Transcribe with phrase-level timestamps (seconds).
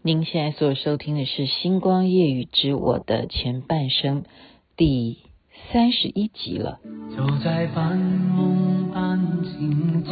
[0.00, 4.22] 您现在所收听的是《星光夜语之我的前半生》
[4.76, 5.18] 第
[5.72, 6.78] 三十一集了。
[7.16, 10.10] 就在半梦半醒之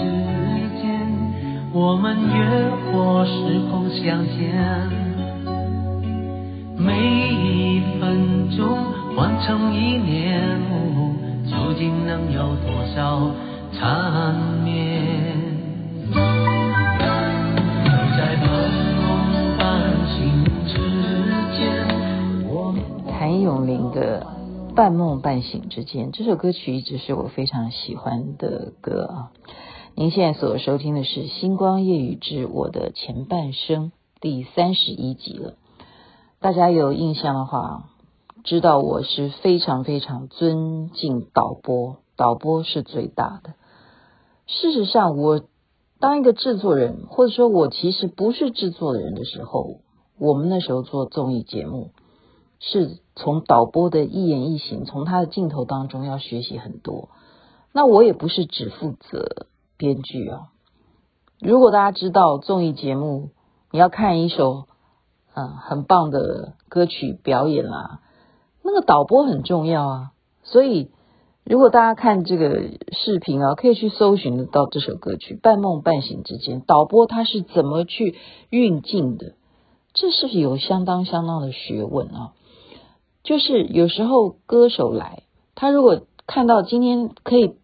[0.82, 4.90] 间，我们越过时空相见，
[6.76, 6.98] 每
[7.30, 8.66] 一分钟
[9.14, 10.60] 换成一年，
[11.48, 13.30] 究竟能有多少
[13.72, 14.34] 缠
[14.64, 14.95] 绵？
[24.76, 29.32] 半梦半醒之间》这首歌曲一直是我非常喜欢的歌啊。
[29.94, 33.86] 您现在所收听的是《星光夜雨之我的前半生》
[34.20, 35.54] 第三十一集了。
[36.40, 37.88] 大家有印象的话，
[38.44, 43.54] 知道我是非常非常尊敬导播，导播是最大的。
[44.46, 45.40] 事实上，我
[45.98, 49.80] 当一个制作人，或者说我其实不是制作人的时候，
[50.18, 51.92] 我们那时候做综艺节目。
[52.58, 57.10] 是从导播的一言一行，从他的镜头当中要学习很多。
[57.72, 60.48] 那我也不是只负责编剧啊。
[61.40, 63.28] 如果大家知道综艺节目，
[63.70, 64.64] 你要看一首
[65.34, 68.00] 嗯很棒的歌曲表演啦，
[68.62, 70.10] 那个导播很重要啊。
[70.42, 70.90] 所以
[71.44, 78.16] 如果大家看这个视频啊，可以去搜寻到这首歌曲《半梦半醒之间》，导播他是怎么去
[78.48, 79.34] 运镜的，
[79.92, 82.32] 这是有相当相当的学问啊。
[83.26, 85.24] 就是有时候歌手来，
[85.56, 87.54] 他如果看到今天可以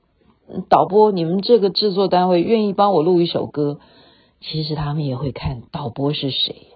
[0.69, 3.79] 导播，你们这个制作单位愿意帮我录一首歌，
[4.41, 6.67] 其实他们也会看导播是谁。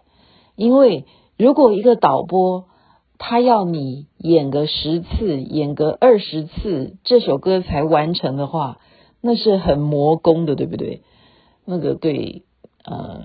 [0.55, 1.05] 因为
[1.37, 2.67] 如果一个导播
[3.19, 8.79] 他要你演个十次，演个二十次，这首歌才完成的话，
[9.21, 11.03] 那是很磨工的，对不对？
[11.65, 12.45] 那个对，
[12.85, 13.25] 呃，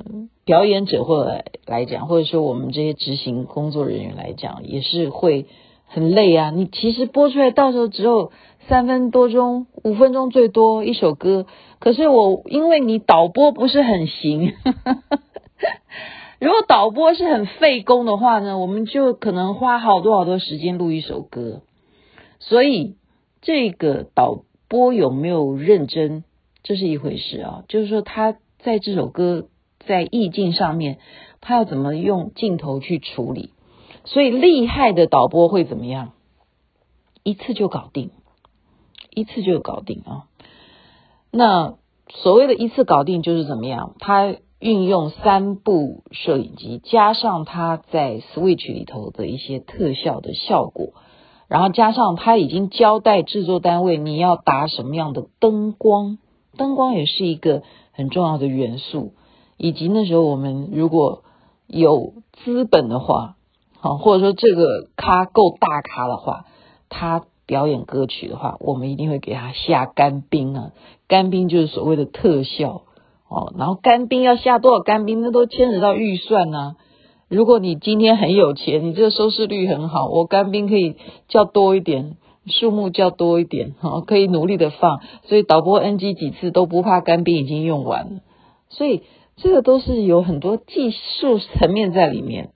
[0.52, 5.46] 表演者或者来讲，或者说我们这些执行工作人员来讲，也是会
[5.86, 6.50] 很累啊。
[6.50, 8.34] 你其实播出来到时候只有
[8.68, 11.46] 三分多钟、五分钟最多一首歌，
[11.80, 14.52] 可是我因为你导播不是很行，
[16.42, 21.62] 如果导播是很费工的话呢，我们就可能花好多好多时间录一首歌。
[22.40, 22.98] 所以
[23.42, 26.26] 这个导播有没有认真，
[26.62, 27.64] 这是一回事啊。
[27.70, 28.36] 就是说他。
[28.64, 29.48] 在这首歌
[29.86, 31.00] 在意境上面，
[31.42, 33.52] 他要怎么用镜头去处理？
[34.06, 36.14] 所以厉害的导播会怎么样？
[37.24, 38.12] 一次就搞定，
[39.10, 40.26] 一次就搞定啊！
[41.32, 41.76] 那
[42.10, 43.96] 所谓的一次搞定就是怎么样？
[44.00, 50.94] 他运用三部摄影机，加上他在 Switch 里头的一些特效的效果，
[51.48, 56.18] 然后加上他已经交代制作单位你要打什么样的灯光，
[56.58, 57.64] 灯光也是一个。
[57.94, 59.12] 很重要的元素，
[59.62, 61.24] 以及那时候我们如果
[61.68, 63.36] 有资本的话，
[63.80, 66.46] 好，或者说这个咖够大咖的话，
[66.90, 70.72] 他表演歌曲的话，我们一定会给他下干冰啊！
[71.08, 72.82] 干冰就是所谓的特效
[73.30, 73.54] 哦。
[73.56, 76.76] 然后干冰要下多少干冰，那都牵扯到预算呐、啊。
[77.30, 80.96] 如果你今天很有钱，你这个收视率很好，我干冰可以
[81.28, 82.18] 叫多一点。
[82.48, 88.22] 数目叫多一点，哈，可以努力的放，所以导播 NG 几次都不怕干冰已经用完了，
[88.70, 89.04] 所以
[89.42, 92.52] 这个都是有很多技术层面在里面。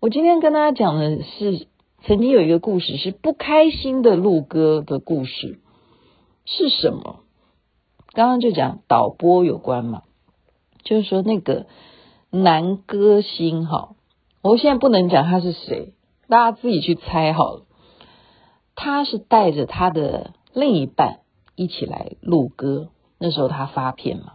[0.00, 1.66] 我今天跟大家讲的是，
[2.04, 5.58] 曾经有一个故事是不开心的录歌的故事，
[6.44, 7.20] 是什么？
[8.12, 10.02] 刚刚就讲导播有关嘛，
[10.82, 11.66] 就是说那个
[12.30, 13.96] 男歌星哈，
[14.42, 15.94] 我现在不能讲他是谁，
[16.28, 17.62] 大家自己去猜好了。
[18.76, 21.20] 他是带着他的另一半
[21.56, 24.32] 一起来录歌，那时候他发片嘛。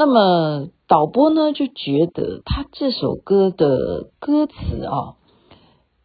[0.00, 5.16] 那么导播呢就觉得他这首歌的歌词啊，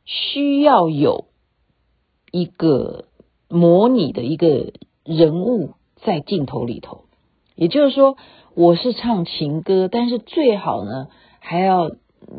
[0.03, 1.27] 需要有
[2.29, 3.05] 一个
[3.47, 4.73] 模拟的一个
[5.05, 7.05] 人物在镜头里头，
[7.55, 8.17] 也就是说，
[8.53, 11.07] 我是唱情歌，但是最好呢
[11.39, 11.89] 还要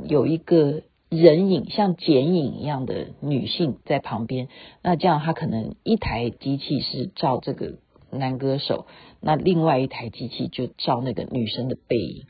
[0.06, 0.82] 有一个。
[1.08, 4.48] 人影像剪影一样的女性在旁边，
[4.82, 7.74] 那这样他可能一台机器是照这个
[8.10, 8.86] 男歌手，
[9.20, 12.24] 那另外一台机器就照那个女生的背影。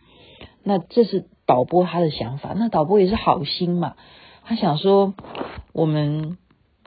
[0.63, 3.95] 那这是导播他的想法，那导播也是好心嘛，
[4.43, 5.15] 他想说
[5.73, 6.39] 我们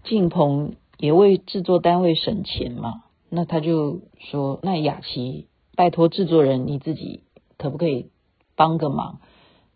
[0.03, 7.23] 进棚也为制作单位省钱嘛，那他就说那雅琪拜托制作人你自己
[7.57, 8.09] 可不可以
[8.55, 9.19] 帮个忙？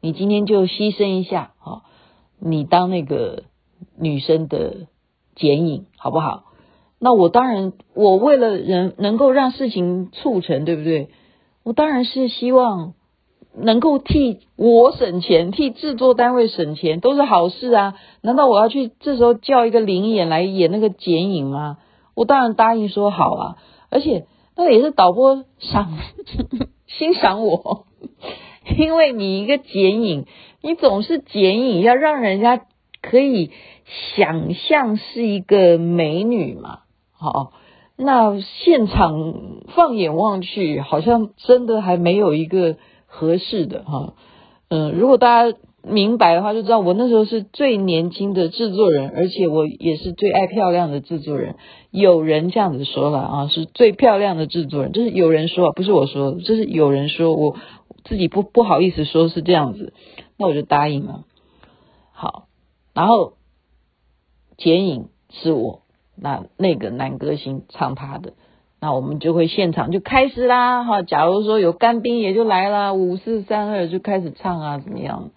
[0.01, 1.83] 你今天就牺牲一下啊。
[2.45, 3.44] 你当那个
[3.98, 4.88] 女生的
[5.33, 6.44] 剪影好不好？
[7.03, 11.09] 那我当然，我为了人能够让事情促成，对不对？
[11.63, 12.94] 我当然是希望
[13.53, 17.95] 能够替我省钱，替制作单位省钱，都是好事啊！
[18.21, 21.77] 难道我要去这时候叫一个灵演来演那个剪影吗？
[22.15, 23.57] 我当然答应说好啊！
[23.89, 25.97] 而且那也是导播赏
[26.88, 27.85] 欣赏我，
[28.77, 30.25] 因为你一个剪影，
[30.61, 32.61] 你总是剪影，要让人家
[33.01, 33.51] 可以
[34.15, 36.79] 想象是一个美女嘛。
[37.23, 37.53] 好，
[37.95, 39.33] 那现场
[39.75, 42.75] 放眼望去，好像真的还没有一个。
[43.15, 44.15] 合适的哈，
[44.69, 51.55] 嗯，如果大家明白的话，就知道我那时候是最年轻的制作人，而且我也是最爱漂亮的制作人。
[51.91, 57.55] 有人这样子说了啊，是最漂亮的制作人，就是有人说，不是我说，就是有人说，我
[58.03, 59.93] 自己不不好意思说是这样子，
[60.35, 61.25] 那我就答应了。
[62.13, 62.47] 好，
[62.95, 63.33] 然后
[64.57, 65.82] 剪影是我，
[66.15, 68.33] 那那个男歌星唱他的。
[68.80, 71.04] 那我们就会现场就开始啦，哈！
[71.04, 75.31] 假如说有干冰也就来啦，五四三二就开始唱啊，怎么样？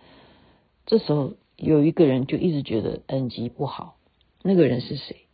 [0.84, 3.94] 这时候有一个人就一直觉得 NG 不好，
[4.43, 5.28] 那个人是谁？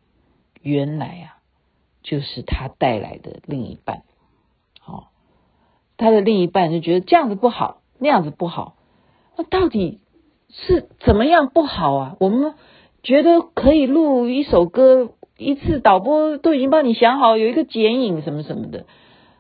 [0.60, 1.40] 原来啊，
[2.02, 4.02] 就是他带来的另一半，
[4.86, 5.04] 哦，
[5.96, 8.76] 他的另一半就觉得这样子不好，那样子不好，
[9.38, 10.00] 那到底
[10.50, 12.16] 是怎么样不好啊？
[12.20, 12.52] 我们
[13.02, 15.14] 觉得可以录一首歌。
[15.38, 18.86] 一次导播都已经帮你想好，有一个剪影什么什么的，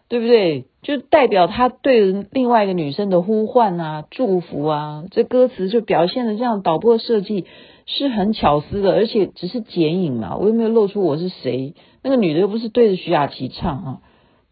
[0.08, 0.66] 对不对？
[0.82, 6.62] 就代表他对另外一个女生的呼唤啊、祝福啊，这歌词就表现的这样。
[6.62, 7.46] 导播设计
[7.86, 11.74] 是很巧思的，而且只是剪影嘛，我又没有露出我是谁。
[12.02, 14.00] 那个女的又不是对着徐雅琪唱啊，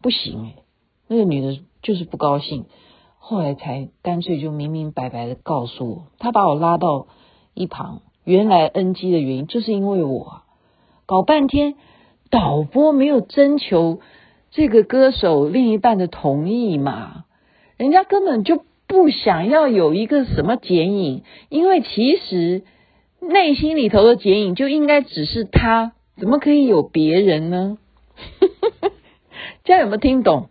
[0.01, 0.55] 不行哎，
[1.09, 2.65] 那个女的就是不高兴，
[3.19, 7.07] 后来才干脆就明明白白的告诉我，她把我拉到
[7.53, 10.43] 一旁，原来 NG 的原因就是因为我。
[11.11, 11.75] 搞半天，
[12.29, 13.99] 导播没有征求
[14.49, 17.25] 这个歌手另一半的同意嘛？
[17.75, 22.63] 人家根本就不想要有一个什么剪影，因为其实
[23.19, 27.77] 内心里头的剪影就应该只是他，怎么可以有别人呢？
[29.65, 30.47] 这样有没有听懂？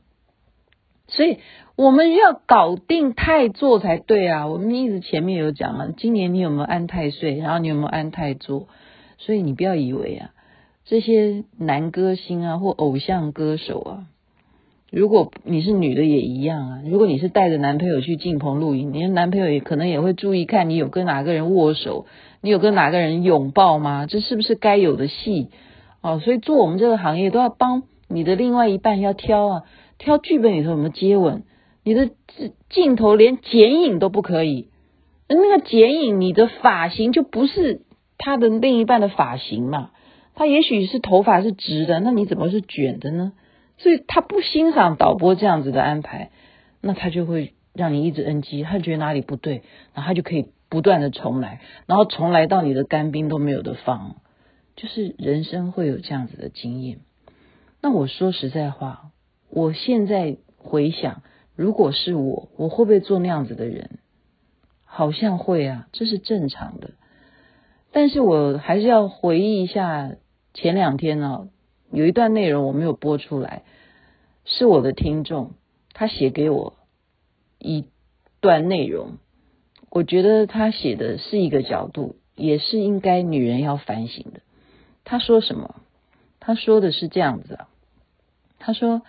[1.06, 1.38] 所以
[1.74, 4.46] 我们要搞定太座才对啊！
[4.46, 7.38] 我们一直前面有讲了，今年你有没有安太岁？
[7.38, 8.66] 然后你有没有安太座？
[9.16, 10.32] 所以你不要以为啊。
[10.84, 14.06] 这些男歌星啊，或偶像歌手啊，
[14.90, 16.82] 如果你是女的也一样啊。
[16.84, 22.06] 如果你是带着男朋友去进棚录影，你的男朋友也可能也会注意看你有跟哪个人握手，
[22.40, 24.06] 你有跟哪个人拥抱吗？
[24.06, 25.48] 这是不是该有的戏？
[26.02, 29.62] 哦，所以做我们这个行业都要帮你的另外一半要挑啊，
[29.98, 31.44] 挑剧本里头有没有接吻，
[31.84, 32.10] 你的
[32.68, 34.68] 镜头连剪影都不可以，
[35.28, 37.82] 那个剪影你的发型就不是
[38.18, 39.90] 他的另一半的发型嘛。
[40.40, 43.34] 他也许是头发是直的，那你怎么是卷的呢？
[43.76, 46.31] 所以他不欣赏导播这样子的安排，
[46.81, 54.16] 那他就会让你一直 NG，他觉得哪里不对，然后他就可以不断的重来，然后重来到你的干冰都没有的放，
[54.76, 57.00] 就是人生会有这样子的经验。
[57.82, 59.10] 那我说实在话，
[59.50, 61.22] 我现在回想，
[61.54, 63.98] 如果是我，我会不会做那样子的人？
[64.87, 66.92] 好像会啊，这是正常的。
[67.92, 70.12] 但是我还是要回忆一下
[70.55, 71.49] 前两天呢，
[71.93, 73.62] 有一段内容我没有播出来，
[74.44, 75.52] 是我的听众
[75.93, 76.75] 他写给我
[77.58, 77.85] 一
[78.41, 79.19] 段内容，
[79.91, 84.40] 我觉得他写的是一个角度，也是应该女人要反省的。
[85.04, 85.76] 他说什么？
[86.40, 87.69] 他说的是这样子啊，
[88.59, 89.02] 他说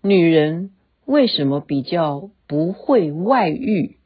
[0.00, 0.72] 女人
[1.04, 3.96] 为什么比较不会外遇？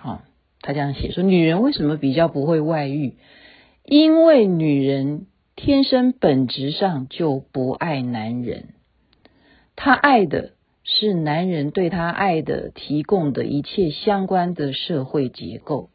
[0.00, 0.24] 啊，
[0.60, 3.14] 他这样写说女人为什么比较不会外遇？
[3.84, 5.26] 因为女人
[5.62, 8.68] 天生本质上就不爱男人，
[9.76, 10.52] 她爱的
[10.84, 15.90] 是男人对她爱的提供的一切相关的社会结构。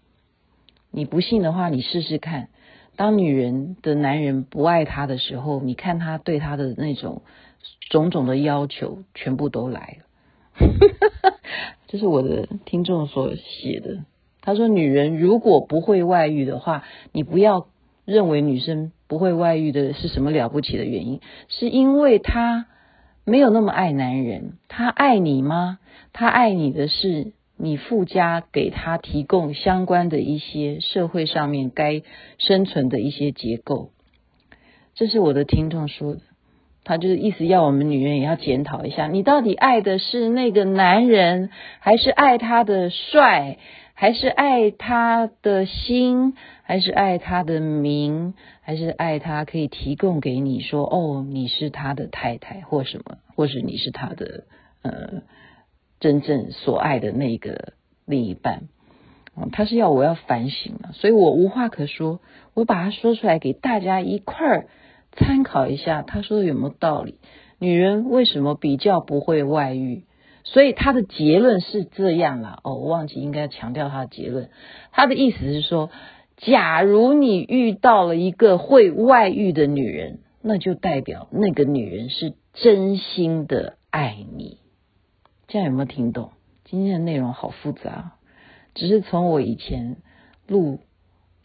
[0.92, 2.50] 你不信的话，你试试看。
[2.96, 7.24] 当女人的男人不爱她的时候，你看她对她的那种
[7.90, 10.70] 种种的要求，全部都来了。
[11.88, 14.06] 这是我的听众所写的。
[14.42, 17.66] 他说：“女人如果不会外遇的话，你不要。”
[18.06, 21.22] 认为女生不会外遇的是什么了不起的原因？
[21.48, 22.66] 是因为他
[23.24, 24.54] 没有那么爱男人。
[24.68, 25.80] 他爱你吗？
[26.14, 32.02] 他爱你的是你附加给他提供相关的一些社会上面该
[32.38, 33.92] 生存的一些结构。
[34.94, 36.22] 这是我的听众说的，
[36.84, 43.58] 他就是意思要我们女人也要检讨一下，你到底爱的是那个男人，还是爱他的帅？
[43.98, 46.34] 还是爱他的心，
[46.68, 54.46] 还是爱他的名，还是爱他可以提供给你说哦，你是他的太太或什么，或是你是他的
[54.82, 55.22] 呃
[56.00, 57.74] 真正所爱的那个
[58.08, 58.64] 另一半。
[59.38, 62.20] 嗯，他是要我要反省了，所以我无话可说，
[62.56, 64.68] 我把它说出来给大家一块儿
[65.12, 66.02] 参考一下。
[66.02, 67.20] 他说的有没有道理？
[67.60, 70.06] 女人为什么比较不会外遇？
[70.44, 72.60] 所以他的结论是这样啦。
[72.64, 74.50] 哦，我忘记应该强调他的结论。
[74.92, 75.92] 他的意思是说，
[76.38, 84.60] 假如你遇到了一个会外遇的女人，那就代表那个女人是真心的爱你。
[85.48, 86.32] 这样有没有听懂？
[86.66, 88.14] 今天的内容好复杂。
[88.74, 89.98] 只是从我以前
[90.48, 90.80] 录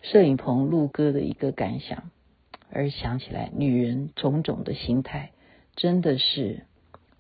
[0.03, 2.11] 摄影棚录歌的一个感想，
[2.73, 5.31] 而想起来女人种种的心态，
[5.77, 6.65] 真的是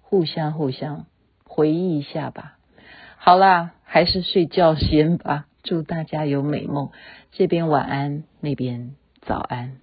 [0.00, 1.07] 互相互相
[1.45, 2.59] 回忆一下吧。
[3.17, 5.47] 好啦，还是睡觉先吧。
[5.62, 6.90] 祝大家有美梦，
[7.31, 9.76] 这边晚安，那边早安。